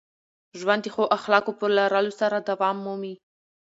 [0.59, 3.13] ژوند د ښو اخلاقو په لرلو سره دوام مومي.